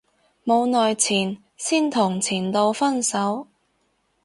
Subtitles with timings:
[0.43, 3.45] 冇耐前先同前度分手